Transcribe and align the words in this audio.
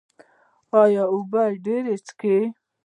ایا 0.81 1.03
اوبه 1.13 1.43
به 1.47 1.57
ډیرې 1.65 1.95
څښئ؟ 2.05 2.37